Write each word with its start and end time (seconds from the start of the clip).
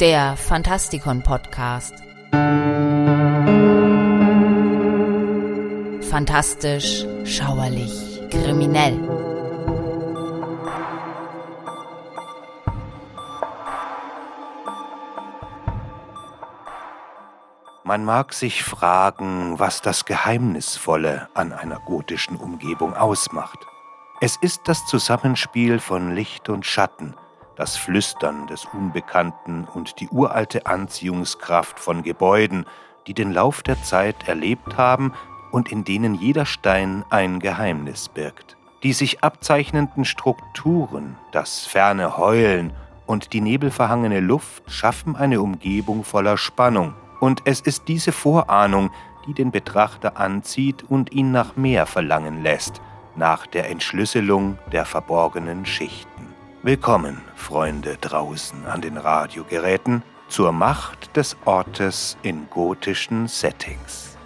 der 0.00 0.36
Fantastikon 0.36 1.22
Podcast. 1.22 1.94
Fantastisch, 6.10 7.06
schauerlich, 7.24 8.20
kriminell. 8.30 8.98
Man 17.84 18.04
mag 18.04 18.34
sich 18.34 18.64
fragen, 18.64 19.58
was 19.58 19.80
das 19.80 20.04
Geheimnisvolle 20.04 21.28
an 21.32 21.52
einer 21.54 21.80
gotischen 21.86 22.36
Umgebung 22.36 22.94
ausmacht. 22.94 23.58
Es 24.20 24.36
ist 24.36 24.62
das 24.66 24.84
Zusammenspiel 24.86 25.78
von 25.78 26.14
Licht 26.14 26.48
und 26.48 26.66
Schatten, 26.66 27.14
das 27.56 27.76
Flüstern 27.76 28.46
des 28.46 28.66
Unbekannten 28.66 29.66
und 29.74 30.00
die 30.00 30.08
uralte 30.08 30.66
Anziehungskraft 30.66 31.80
von 31.80 32.02
Gebäuden, 32.02 32.66
die 33.06 33.14
den 33.14 33.32
Lauf 33.32 33.62
der 33.62 33.82
Zeit 33.82 34.28
erlebt 34.28 34.76
haben 34.76 35.12
und 35.50 35.72
in 35.72 35.84
denen 35.84 36.14
jeder 36.14 36.44
Stein 36.44 37.04
ein 37.10 37.40
Geheimnis 37.40 38.08
birgt. 38.08 38.56
Die 38.82 38.92
sich 38.92 39.24
abzeichnenden 39.24 40.04
Strukturen, 40.04 41.16
das 41.32 41.66
ferne 41.66 42.18
Heulen 42.18 42.72
und 43.06 43.32
die 43.32 43.40
nebelverhangene 43.40 44.20
Luft 44.20 44.70
schaffen 44.70 45.16
eine 45.16 45.40
Umgebung 45.40 46.04
voller 46.04 46.36
Spannung, 46.36 46.94
und 47.18 47.42
es 47.46 47.62
ist 47.62 47.88
diese 47.88 48.12
Vorahnung, 48.12 48.90
die 49.26 49.32
den 49.32 49.50
Betrachter 49.50 50.18
anzieht 50.18 50.84
und 50.88 51.12
ihn 51.12 51.32
nach 51.32 51.56
mehr 51.56 51.86
verlangen 51.86 52.42
lässt, 52.42 52.82
nach 53.16 53.46
der 53.46 53.70
Entschlüsselung 53.70 54.58
der 54.70 54.84
verborgenen 54.84 55.64
Schichten. 55.64 56.35
Willkommen, 56.66 57.20
Freunde 57.36 57.96
draußen 58.00 58.66
an 58.66 58.80
den 58.80 58.96
Radiogeräten, 58.96 60.02
zur 60.26 60.50
Macht 60.50 61.16
des 61.16 61.36
Ortes 61.44 62.16
in 62.22 62.50
gotischen 62.50 63.28
Settings. 63.28 64.18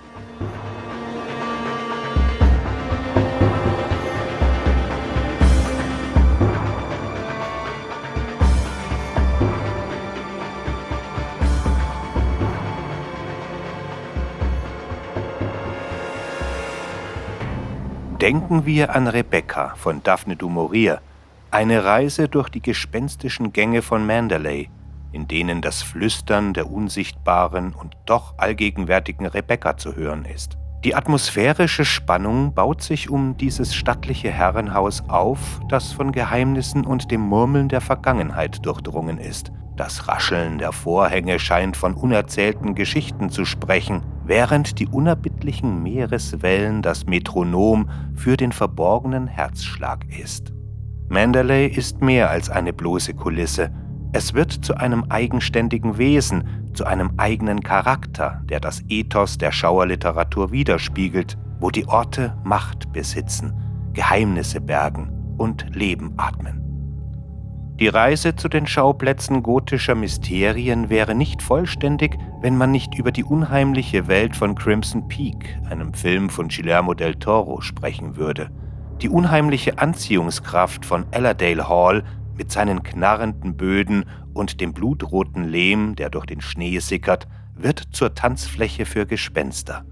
Denken 18.18 18.64
wir 18.64 18.94
an 18.94 19.08
Rebecca 19.08 19.74
von 19.76 20.02
Daphne 20.02 20.36
du 20.36 20.48
Maurier, 20.48 21.02
eine 21.50 21.84
Reise 21.84 22.28
durch 22.28 22.48
die 22.48 22.62
gespenstischen 22.62 23.52
Gänge 23.52 23.82
von 23.82 24.06
Mandalay, 24.06 24.68
in 25.12 25.26
denen 25.26 25.60
das 25.60 25.82
Flüstern 25.82 26.54
der 26.54 26.70
unsichtbaren 26.70 27.74
und 27.74 27.96
doch 28.06 28.34
allgegenwärtigen 28.38 29.26
Rebecca 29.26 29.76
zu 29.76 29.96
hören 29.96 30.24
ist. 30.24 30.56
Die 30.84 30.94
atmosphärische 30.94 31.84
Spannung 31.84 32.54
baut 32.54 32.82
sich 32.82 33.10
um 33.10 33.36
dieses 33.36 33.74
stattliche 33.74 34.30
Herrenhaus 34.30 35.02
auf, 35.08 35.60
das 35.68 35.92
von 35.92 36.10
Geheimnissen 36.10 36.86
und 36.86 37.10
dem 37.10 37.20
Murmeln 37.20 37.68
der 37.68 37.82
Vergangenheit 37.82 38.64
durchdrungen 38.64 39.18
ist. 39.18 39.52
Das 39.76 40.08
Rascheln 40.08 40.58
der 40.58 40.72
Vorhänge 40.72 41.38
scheint 41.38 41.76
von 41.76 41.94
unerzählten 41.94 42.74
Geschichten 42.74 43.28
zu 43.28 43.44
sprechen, 43.44 44.02
während 44.24 44.78
die 44.78 44.86
unerbittlichen 44.86 45.82
Meereswellen 45.82 46.80
das 46.80 47.04
Metronom 47.06 47.90
für 48.14 48.36
den 48.36 48.52
verborgenen 48.52 49.26
Herzschlag 49.26 50.06
ist. 50.08 50.52
Mandalay 51.10 51.66
ist 51.66 52.00
mehr 52.00 52.30
als 52.30 52.50
eine 52.50 52.72
bloße 52.72 53.14
Kulisse. 53.14 53.72
Es 54.12 54.32
wird 54.32 54.52
zu 54.52 54.76
einem 54.76 55.04
eigenständigen 55.08 55.98
Wesen, 55.98 56.70
zu 56.72 56.84
einem 56.84 57.10
eigenen 57.16 57.64
Charakter, 57.64 58.42
der 58.48 58.60
das 58.60 58.84
Ethos 58.88 59.36
der 59.36 59.50
Schauerliteratur 59.50 60.52
widerspiegelt, 60.52 61.36
wo 61.58 61.70
die 61.70 61.88
Orte 61.88 62.36
Macht 62.44 62.92
besitzen, 62.92 63.52
Geheimnisse 63.92 64.60
bergen 64.60 65.34
und 65.36 65.66
Leben 65.74 66.14
atmen. 66.16 66.60
Die 67.80 67.88
Reise 67.88 68.36
zu 68.36 68.48
den 68.48 68.68
Schauplätzen 68.68 69.42
gotischer 69.42 69.96
Mysterien 69.96 70.90
wäre 70.90 71.16
nicht 71.16 71.42
vollständig, 71.42 72.16
wenn 72.40 72.56
man 72.56 72.70
nicht 72.70 72.94
über 72.94 73.10
die 73.10 73.24
unheimliche 73.24 74.06
Welt 74.06 74.36
von 74.36 74.54
Crimson 74.54 75.08
Peak, 75.08 75.58
einem 75.68 75.92
Film 75.92 76.30
von 76.30 76.46
Guillermo 76.46 76.94
del 76.94 77.16
Toro, 77.16 77.60
sprechen 77.62 78.16
würde. 78.16 78.48
Die 79.02 79.08
unheimliche 79.08 79.78
Anziehungskraft 79.78 80.84
von 80.84 81.06
Allerdale 81.10 81.66
Hall 81.68 82.04
mit 82.36 82.52
seinen 82.52 82.82
knarrenden 82.82 83.56
Böden 83.56 84.04
und 84.34 84.60
dem 84.60 84.74
blutroten 84.74 85.44
Lehm, 85.44 85.96
der 85.96 86.10
durch 86.10 86.26
den 86.26 86.42
Schnee 86.42 86.78
sickert, 86.80 87.26
wird 87.54 87.82
zur 87.92 88.14
Tanzfläche 88.14 88.84
für 88.84 89.06
Gespenster. 89.06 89.86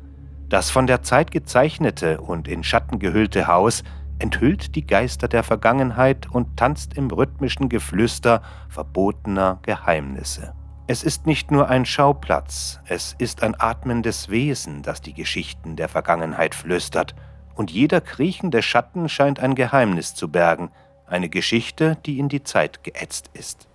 Das 0.51 0.69
von 0.69 0.87
der 0.87 1.03
Zeit 1.03 1.31
gezeichnete 1.31 2.21
und 2.21 2.49
in 2.49 2.63
Schatten 2.63 2.99
gehüllte 2.99 3.47
Haus 3.47 3.83
enthüllt 4.19 4.75
die 4.75 4.87
Geister 4.87 5.27
der 5.27 5.43
Vergangenheit 5.43 6.31
und 6.31 6.59
tanzt 6.59 6.95
im 6.95 7.11
rhythmischen 7.11 7.71
Geflüster 7.71 8.43
verbotener 8.69 9.61
Geheimnisse. 9.63 10.53
Es 10.87 11.03
ist 11.03 11.27
nicht 11.27 11.51
nur 11.51 11.69
ein 11.69 11.87
Schauplatz, 11.87 12.81
es 12.87 13.15
ist 13.19 13.43
ein 13.43 13.59
atmendes 13.59 14.29
Wesen, 14.29 14.83
das 14.83 15.01
die 15.01 15.15
Geschichten 15.15 15.77
der 15.77 15.89
Vergangenheit 15.89 16.55
flüstert 16.55 17.15
und 17.59 17.73
jeder 17.73 18.01
kriechende 18.01 18.63
Schatten 18.63 19.09
scheint 19.09 19.41
ein 19.41 19.57
Geheimnis 19.57 20.15
zu 20.15 20.29
bergen, 20.29 20.71
eine 21.09 21.29
Geschichte, 21.29 21.99
die 22.07 22.21
in 22.21 22.29
die 22.29 22.45
Zeit 22.45 22.85
geätzt 22.85 23.31
ist. 23.35 23.67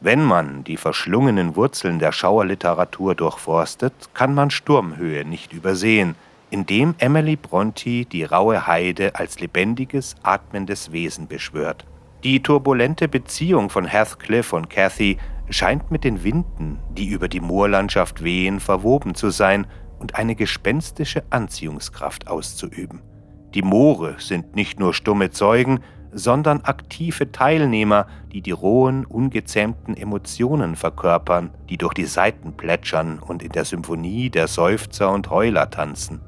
Wenn 0.00 0.22
man 0.22 0.64
die 0.64 0.76
verschlungenen 0.76 1.56
Wurzeln 1.56 1.98
der 1.98 2.12
Schauerliteratur 2.12 3.14
durchforstet, 3.14 3.94
kann 4.12 4.34
man 4.34 4.50
Sturmhöhe 4.50 5.24
nicht 5.24 5.54
übersehen, 5.54 6.14
indem 6.50 6.94
Emily 6.98 7.36
Brontë 7.36 8.06
die 8.06 8.24
raue 8.24 8.66
Heide 8.66 9.14
als 9.14 9.40
lebendiges, 9.40 10.16
atmendes 10.22 10.92
Wesen 10.92 11.26
beschwört. 11.26 11.86
Die 12.22 12.42
turbulente 12.42 13.08
Beziehung 13.08 13.70
von 13.70 13.86
Heathcliff 13.86 14.52
und 14.52 14.68
Cathy 14.68 15.16
scheint 15.48 15.90
mit 15.90 16.04
den 16.04 16.22
Winden, 16.22 16.78
die 16.90 17.06
über 17.06 17.28
die 17.28 17.40
Moorlandschaft 17.40 18.22
wehen, 18.22 18.60
verwoben 18.60 19.14
zu 19.14 19.30
sein 19.30 19.66
und 20.02 20.16
eine 20.16 20.34
gespenstische 20.34 21.22
Anziehungskraft 21.30 22.26
auszuüben. 22.26 23.00
Die 23.54 23.62
Moore 23.62 24.16
sind 24.18 24.56
nicht 24.56 24.80
nur 24.80 24.94
stumme 24.94 25.30
Zeugen, 25.30 25.78
sondern 26.10 26.62
aktive 26.62 27.30
Teilnehmer, 27.30 28.08
die 28.32 28.42
die 28.42 28.50
rohen, 28.50 29.06
ungezähmten 29.06 29.94
Emotionen 29.94 30.74
verkörpern, 30.74 31.50
die 31.70 31.78
durch 31.78 31.94
die 31.94 32.04
Saiten 32.04 32.56
plätschern 32.56 33.20
und 33.20 33.44
in 33.44 33.52
der 33.52 33.64
Symphonie 33.64 34.28
der 34.28 34.48
Seufzer 34.48 35.12
und 35.12 35.30
Heuler 35.30 35.70
tanzen. 35.70 36.20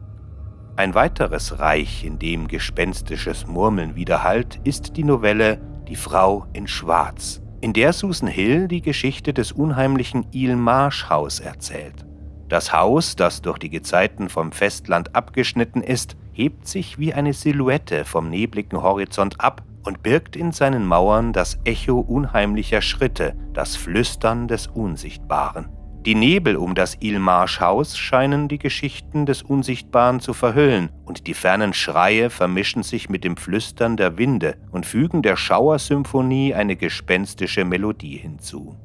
Ein 0.76 0.94
weiteres 0.94 1.58
Reich, 1.58 2.04
in 2.04 2.20
dem 2.20 2.46
gespenstisches 2.46 3.46
Murmeln 3.46 3.96
widerhallt, 3.96 4.60
ist 4.62 4.96
die 4.96 5.04
Novelle 5.04 5.60
Die 5.88 5.96
Frau 5.96 6.46
in 6.52 6.68
Schwarz, 6.68 7.42
in 7.60 7.72
der 7.72 7.92
Susan 7.92 8.28
Hill 8.28 8.68
die 8.68 8.82
Geschichte 8.82 9.34
des 9.34 9.50
unheimlichen 9.50 10.26
Il 10.32 10.54
Marsh 10.54 11.08
Haus 11.10 11.40
erzählt. 11.40 12.06
Das 12.48 12.72
Haus, 12.72 13.16
das 13.16 13.42
durch 13.42 13.58
die 13.58 13.70
Gezeiten 13.70 14.28
vom 14.28 14.52
Festland 14.52 15.14
abgeschnitten 15.14 15.82
ist, 15.82 16.16
hebt 16.32 16.68
sich 16.68 16.98
wie 16.98 17.14
eine 17.14 17.32
Silhouette 17.32 18.04
vom 18.04 18.28
nebligen 18.28 18.82
Horizont 18.82 19.40
ab 19.40 19.62
und 19.84 20.02
birgt 20.02 20.36
in 20.36 20.52
seinen 20.52 20.86
Mauern 20.86 21.32
das 21.32 21.58
Echo 21.64 22.00
unheimlicher 22.00 22.82
Schritte, 22.82 23.34
das 23.52 23.76
Flüstern 23.76 24.48
des 24.48 24.66
Unsichtbaren. 24.66 25.68
Die 26.04 26.14
Nebel 26.14 26.56
um 26.56 26.74
das 26.74 26.98
Ilmarsch-Haus 27.00 27.96
scheinen 27.96 28.48
die 28.48 28.58
Geschichten 28.58 29.24
des 29.24 29.42
Unsichtbaren 29.42 30.20
zu 30.20 30.34
verhüllen, 30.34 30.90
und 31.06 31.26
die 31.26 31.32
fernen 31.32 31.72
Schreie 31.72 32.28
vermischen 32.28 32.82
sich 32.82 33.08
mit 33.08 33.24
dem 33.24 33.38
Flüstern 33.38 33.96
der 33.96 34.18
Winde 34.18 34.56
und 34.70 34.84
fügen 34.84 35.22
der 35.22 35.36
Schauersymphonie 35.36 36.52
eine 36.52 36.76
gespenstische 36.76 37.64
Melodie 37.64 38.18
hinzu. 38.18 38.76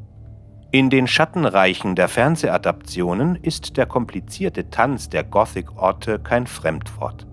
In 0.72 0.92
den 0.92 1.08
Schattenreichen 1.08 1.96
der 1.96 2.08
Fernsehadaptionen 2.08 3.38
ist 3.38 3.76
der 3.76 3.88
komplizierte 3.88 4.70
Tanz 4.70 5.10
der 5.10 5.24
Gothic-Orte 5.24 6.20
kein 6.20 6.46
Fremdwort. 6.46 7.26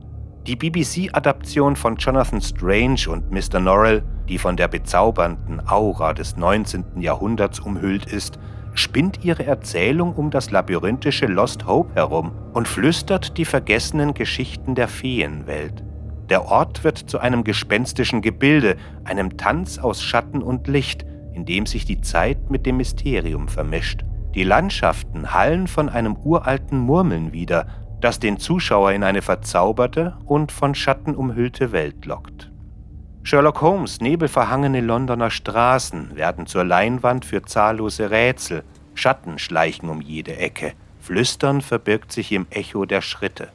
Die 0.47 0.57
BBC-Adaption 0.57 1.77
von 1.77 1.97
Jonathan 1.97 2.41
Strange 2.41 3.11
und 3.11 3.31
Mr. 3.31 3.61
Norrell, 3.61 4.03
die 4.27 4.39
von 4.39 4.57
der 4.57 4.69
bezaubernden 4.69 5.61
Aura 5.69 6.15
des 6.15 6.39
19. 6.39 7.03
Jahrhunderts 7.03 7.61
umhüllt 7.61 8.07
ist, 8.07 8.39
spinnt 8.73 9.23
ihre 9.23 9.45
Erzählung 9.45 10.15
um 10.15 10.31
das 10.31 10.51
labyrinthische 10.51 11.27
Lost 11.27 11.67
Hope 11.67 11.95
herum 11.95 12.33
und 12.55 12.67
flüstert 12.67 13.37
die 13.37 13.45
vergessenen 13.45 14.15
Geschichten 14.15 14.75
der 14.75 14.89
Feenwelt. 14.89 15.85
Der 16.31 16.47
Ort 16.47 16.85
wird 16.85 16.97
zu 16.97 17.19
einem 17.19 17.45
gespenstischen 17.45 18.23
Gebilde, 18.23 18.77
einem 19.05 19.37
Tanz 19.37 19.79
aus 19.79 20.03
Schatten 20.03 20.43
und 20.43 20.69
Licht, 20.69 21.05
in 21.37 21.45
dem 21.45 21.67
sich 21.67 21.85
die 21.85 22.01
Zeit 22.01 22.51
mit 22.51 22.65
dem 22.65 22.79
Mysterium 22.79 23.49
vermischt. 23.49 24.05
Die 24.35 24.43
Landschaften 24.43 25.35
hallen 25.35 25.67
von 25.67 25.91
einem 25.91 26.17
uralten 26.17 26.79
Murmeln 26.79 27.33
wieder, 27.33 27.67
das 28.01 28.19
den 28.19 28.39
Zuschauer 28.39 28.93
in 28.93 29.05
eine 29.05 29.21
verzauberte 29.21 30.17
und 30.25 30.51
von 30.51 30.75
Schatten 30.75 31.15
umhüllte 31.15 31.73
Welt 31.73 32.07
lockt. 32.07 32.51
Sherlock 33.23 33.61
Holmes 33.61 34.01
nebelverhangene 34.01 34.81
Londoner 34.81 35.31
Straßen 35.31 36.17
werden 36.17 36.47
zur 36.47 36.65
Leinwand 36.65 37.27
für 37.27 37.43
zahllose 37.43 38.11
Rätsel, 38.11 38.65
Schatten 38.95 39.39
schleichen 39.39 39.91
um 39.91 40.01
jede 40.01 40.37
Ecke, 40.37 40.73
Flüstern 41.01 41.61
verbirgt 41.61 42.13
sich 42.13 42.33
im 42.33 42.47
Echo 42.49 42.87
der 42.87 43.03
Schritte. 43.03 43.49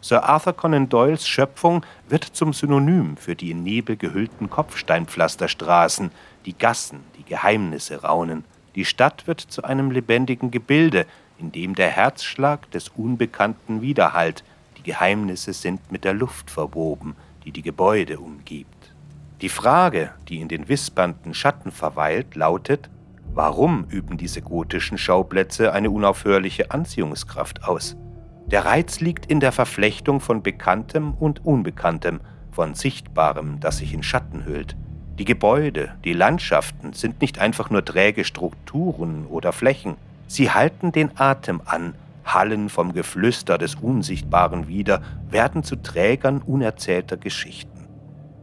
Sir 0.00 0.22
Arthur 0.22 0.52
Conan 0.52 0.88
Doyles 0.88 1.26
Schöpfung 1.26 1.84
wird 2.08 2.22
zum 2.22 2.52
Synonym 2.52 3.16
für 3.16 3.34
die 3.34 3.50
in 3.50 3.64
Nebel 3.64 3.96
gehüllten 3.96 4.48
Kopfsteinpflasterstraßen, 4.48 6.12
die 6.46 6.56
Gassen, 6.56 7.00
die 7.18 7.24
Geheimnisse 7.24 8.02
raunen. 8.02 8.44
Die 8.74 8.84
Stadt 8.84 9.26
wird 9.26 9.40
zu 9.40 9.64
einem 9.64 9.90
lebendigen 9.90 10.50
Gebilde, 10.50 11.06
in 11.38 11.52
dem 11.52 11.74
der 11.74 11.90
Herzschlag 11.90 12.70
des 12.70 12.88
Unbekannten 12.88 13.82
widerhallt. 13.82 14.44
Die 14.78 14.82
Geheimnisse 14.82 15.52
sind 15.52 15.92
mit 15.92 16.04
der 16.04 16.14
Luft 16.14 16.50
verwoben, 16.50 17.16
die 17.44 17.50
die 17.50 17.62
Gebäude 17.62 18.18
umgibt. 18.20 18.94
Die 19.42 19.48
Frage, 19.48 20.12
die 20.28 20.40
in 20.40 20.48
den 20.48 20.68
wispernden 20.68 21.34
Schatten 21.34 21.70
verweilt, 21.70 22.36
lautet, 22.36 22.88
warum 23.34 23.84
üben 23.90 24.16
diese 24.16 24.40
gotischen 24.40 24.96
Schauplätze 24.96 25.72
eine 25.72 25.90
unaufhörliche 25.90 26.70
Anziehungskraft 26.70 27.64
aus? 27.64 27.96
Der 28.46 28.64
Reiz 28.64 29.00
liegt 29.00 29.26
in 29.26 29.40
der 29.40 29.52
Verflechtung 29.52 30.20
von 30.20 30.42
Bekanntem 30.42 31.12
und 31.14 31.44
Unbekanntem, 31.44 32.20
von 32.52 32.74
Sichtbarem, 32.74 33.60
das 33.60 33.78
sich 33.78 33.92
in 33.92 34.02
Schatten 34.02 34.46
hüllt. 34.46 34.76
Die 35.18 35.24
Gebäude, 35.24 35.92
die 36.04 36.12
Landschaften 36.12 36.92
sind 36.92 37.22
nicht 37.22 37.38
einfach 37.38 37.70
nur 37.70 37.82
träge 37.82 38.24
Strukturen 38.24 39.26
oder 39.26 39.52
Flächen, 39.52 39.96
sie 40.26 40.50
halten 40.50 40.92
den 40.92 41.10
Atem 41.18 41.62
an, 41.64 41.94
hallen 42.26 42.68
vom 42.68 42.92
Geflüster 42.92 43.56
des 43.56 43.76
Unsichtbaren 43.76 44.68
wieder, 44.68 45.00
werden 45.30 45.62
zu 45.62 45.76
Trägern 45.76 46.42
unerzählter 46.42 47.16
Geschichten. 47.16 47.86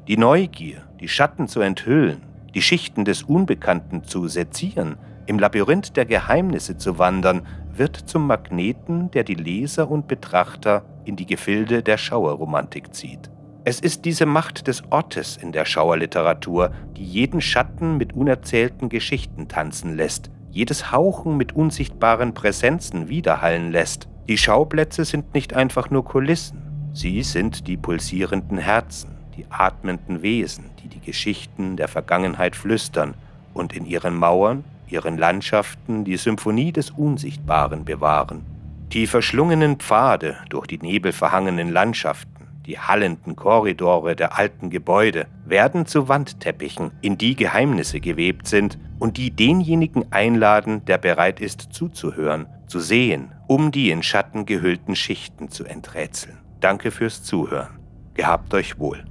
Die 0.07 0.17
Neugier, 0.17 0.81
die 0.99 1.07
Schatten 1.07 1.47
zu 1.47 1.61
enthüllen, 1.61 2.23
die 2.55 2.61
Schichten 2.63 3.05
des 3.05 3.21
Unbekannten 3.21 4.03
zu 4.03 4.27
sezieren, 4.27 4.97
im 5.27 5.37
Labyrinth 5.37 5.95
der 5.95 6.05
Geheimnisse 6.05 6.77
zu 6.77 6.97
wandern, 6.97 7.45
wird 7.75 7.95
zum 7.95 8.25
Magneten, 8.25 9.11
der 9.11 9.23
die 9.23 9.35
Leser 9.35 9.89
und 9.91 10.07
Betrachter 10.07 10.83
in 11.05 11.15
die 11.15 11.25
Gefilde 11.25 11.83
der 11.83 11.97
Schauerromantik 11.97 12.93
zieht. 12.95 13.29
Es 13.65 13.79
ist 13.79 14.03
diese 14.03 14.25
Macht 14.25 14.67
des 14.67 14.83
Ortes 14.89 15.37
in 15.37 15.53
der 15.53 15.63
Schauerliteratur, 15.63 16.73
die 16.97 17.05
jeden 17.05 17.39
Schatten 17.39 17.95
mit 17.97 18.11
unerzählten 18.11 18.89
Geschichten 18.89 19.47
tanzen 19.47 19.95
lässt, 19.95 20.29
jedes 20.51 20.91
Hauchen 20.91 21.37
mit 21.37 21.55
unsichtbaren 21.55 22.33
Präsenzen 22.33 23.07
widerhallen 23.07 23.71
lässt. 23.71 24.09
Die 24.27 24.37
Schauplätze 24.37 25.05
sind 25.05 25.33
nicht 25.33 25.53
einfach 25.53 25.89
nur 25.89 26.03
Kulissen, 26.03 26.61
sie 26.91 27.23
sind 27.23 27.67
die 27.67 27.77
pulsierenden 27.77 28.57
Herzen, 28.57 29.11
die 29.37 29.45
atmenden 29.49 30.21
Wesen, 30.21 30.65
die 30.83 30.89
die 30.89 30.99
Geschichten 30.99 31.77
der 31.77 31.87
Vergangenheit 31.87 32.57
flüstern 32.57 33.13
und 33.53 33.73
in 33.73 33.85
ihren 33.85 34.15
Mauern 34.15 34.65
ihren 34.89 35.17
Landschaften 35.17 36.03
die 36.03 36.17
Symphonie 36.17 36.73
des 36.73 36.91
Unsichtbaren 36.91 37.85
bewahren. 37.85 38.45
Die 38.91 39.07
verschlungenen 39.07 39.77
Pfade 39.77 40.37
durch 40.49 40.67
die 40.67 40.77
nebelverhangenen 40.77 41.69
Landschaften, 41.71 42.32
die 42.65 42.79
hallenden 42.79 43.35
Korridore 43.35 44.15
der 44.15 44.37
alten 44.37 44.69
Gebäude 44.69 45.27
werden 45.45 45.85
zu 45.85 46.07
Wandteppichen, 46.07 46.91
in 47.01 47.17
die 47.17 47.35
Geheimnisse 47.35 47.99
gewebt 47.99 48.47
sind 48.47 48.77
und 48.99 49.17
die 49.17 49.31
denjenigen 49.31 50.11
einladen, 50.11 50.85
der 50.85 50.97
bereit 50.97 51.41
ist 51.41 51.73
zuzuhören, 51.73 52.47
zu 52.67 52.79
sehen, 52.79 53.31
um 53.47 53.71
die 53.71 53.89
in 53.89 54.03
Schatten 54.03 54.45
gehüllten 54.45 54.95
Schichten 54.95 55.49
zu 55.49 55.65
enträtseln. 55.65 56.37
Danke 56.59 56.91
fürs 56.91 57.23
Zuhören. 57.23 57.79
Gehabt 58.13 58.53
euch 58.53 58.79
wohl. 58.79 59.03